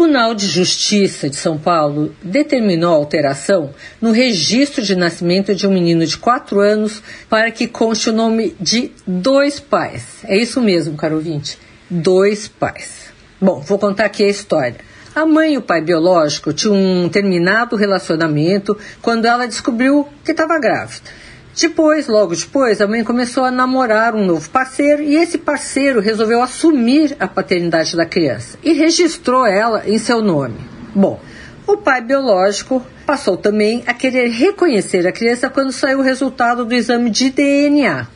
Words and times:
Tribunal 0.00 0.34
de 0.34 0.46
Justiça 0.46 1.28
de 1.28 1.36
São 1.36 1.58
Paulo 1.58 2.14
determinou 2.22 2.94
alteração 2.94 3.74
no 4.00 4.12
registro 4.12 4.82
de 4.82 4.96
nascimento 4.96 5.54
de 5.54 5.66
um 5.66 5.74
menino 5.74 6.06
de 6.06 6.16
4 6.16 6.58
anos 6.58 7.02
para 7.28 7.50
que 7.50 7.68
conste 7.68 8.08
o 8.08 8.12
nome 8.14 8.56
de 8.58 8.92
dois 9.06 9.60
pais. 9.60 10.24
É 10.24 10.38
isso 10.38 10.58
mesmo, 10.62 10.96
caro 10.96 11.16
ouvinte, 11.16 11.58
dois 11.90 12.48
pais. 12.48 13.12
Bom, 13.38 13.60
vou 13.60 13.78
contar 13.78 14.06
aqui 14.06 14.24
a 14.24 14.28
história. 14.28 14.76
A 15.14 15.26
mãe 15.26 15.52
e 15.52 15.58
o 15.58 15.62
pai 15.62 15.82
biológico 15.82 16.54
tinham 16.54 16.76
um 16.76 17.06
terminado 17.10 17.76
relacionamento 17.76 18.78
quando 19.02 19.26
ela 19.26 19.46
descobriu 19.46 20.08
que 20.24 20.30
estava 20.30 20.58
grávida. 20.58 21.10
Depois, 21.58 22.06
logo 22.06 22.34
depois, 22.34 22.80
a 22.80 22.86
mãe 22.86 23.02
começou 23.02 23.44
a 23.44 23.50
namorar 23.50 24.14
um 24.14 24.24
novo 24.24 24.48
parceiro 24.50 25.02
e 25.02 25.16
esse 25.16 25.36
parceiro 25.36 26.00
resolveu 26.00 26.42
assumir 26.42 27.16
a 27.18 27.26
paternidade 27.26 27.96
da 27.96 28.06
criança 28.06 28.56
e 28.62 28.72
registrou 28.72 29.44
ela 29.44 29.82
em 29.86 29.98
seu 29.98 30.22
nome. 30.22 30.56
Bom, 30.94 31.20
o 31.66 31.76
pai 31.76 32.00
biológico 32.00 32.84
passou 33.04 33.36
também 33.36 33.82
a 33.86 33.92
querer 33.92 34.28
reconhecer 34.28 35.06
a 35.06 35.12
criança 35.12 35.50
quando 35.50 35.72
saiu 35.72 35.98
o 35.98 36.02
resultado 36.02 36.64
do 36.64 36.74
exame 36.74 37.10
de 37.10 37.30
DNA. 37.30 38.06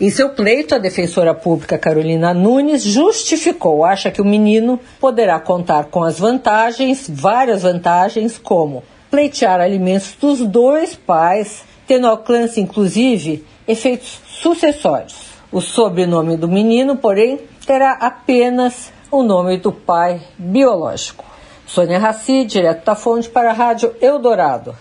Em 0.00 0.10
seu 0.10 0.30
pleito, 0.30 0.76
a 0.76 0.78
defensora 0.78 1.34
pública 1.34 1.76
Carolina 1.76 2.32
Nunes 2.32 2.84
justificou, 2.84 3.84
acha 3.84 4.12
que 4.12 4.22
o 4.22 4.24
menino 4.24 4.78
poderá 5.00 5.40
contar 5.40 5.86
com 5.86 6.04
as 6.04 6.20
vantagens, 6.20 7.10
várias 7.12 7.62
vantagens, 7.62 8.38
como 8.38 8.84
pleitear 9.10 9.60
alimentos 9.60 10.14
dos 10.20 10.40
dois 10.40 10.94
pais, 10.94 11.64
tendo 11.86 12.06
alcance, 12.06 12.60
inclusive, 12.60 13.44
efeitos 13.66 14.20
sucessórios. 14.26 15.28
O 15.50 15.60
sobrenome 15.60 16.36
do 16.36 16.48
menino, 16.48 16.96
porém, 16.96 17.40
terá 17.66 17.92
apenas 17.92 18.92
o 19.10 19.22
nome 19.22 19.56
do 19.56 19.72
pai 19.72 20.20
biológico. 20.36 21.24
Sônia 21.66 21.98
Raci, 21.98 22.44
direto 22.44 22.84
da 22.84 22.94
fonte 22.94 23.28
para 23.28 23.50
a 23.50 23.54
Rádio 23.54 23.94
Eldorado. 24.00 24.74